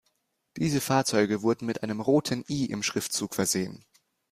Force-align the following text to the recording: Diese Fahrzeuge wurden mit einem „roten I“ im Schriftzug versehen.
Diese 0.57 0.81
Fahrzeuge 0.81 1.43
wurden 1.43 1.67
mit 1.67 1.83
einem 1.83 2.01
„roten 2.01 2.43
I“ 2.49 2.65
im 2.65 2.81
Schriftzug 2.81 3.35
versehen. 3.35 3.85